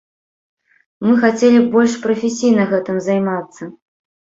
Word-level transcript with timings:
Мы 1.09 1.13
хацелі 1.27 1.59
б 1.67 1.71
больш 1.77 1.93
прафесійна 2.09 2.69
гэтым 2.77 2.95
займацца. 3.13 3.75